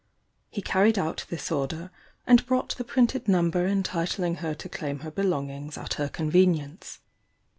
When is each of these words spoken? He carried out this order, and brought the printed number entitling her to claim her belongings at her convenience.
He 0.49 0.63
carried 0.63 0.97
out 0.97 1.27
this 1.29 1.51
order, 1.51 1.91
and 2.25 2.43
brought 2.47 2.75
the 2.75 2.83
printed 2.83 3.27
number 3.27 3.67
entitling 3.67 4.37
her 4.37 4.55
to 4.55 4.67
claim 4.67 5.01
her 5.01 5.11
belongings 5.11 5.77
at 5.77 5.93
her 5.93 6.09
convenience. 6.09 6.97